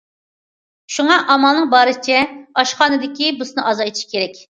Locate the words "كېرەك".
4.15-4.41